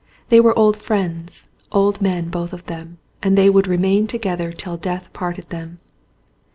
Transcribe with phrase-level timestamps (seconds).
[0.29, 4.75] They were old friends, old men both of them, and they would remain together till
[4.75, 5.79] death parted them.